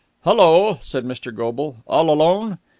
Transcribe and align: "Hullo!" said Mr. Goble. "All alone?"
"Hullo!" 0.23 0.79
said 0.81 1.05
Mr. 1.05 1.31
Goble. 1.31 1.77
"All 1.85 2.09
alone?" 2.09 2.57